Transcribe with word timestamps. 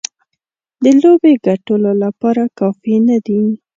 د 0.83 0.85
لوبې 1.01 1.33
ګټلو 1.47 1.91
لپاره 2.03 2.43
کافي 2.59 2.95
نه 3.07 3.17
دي. 3.25 3.41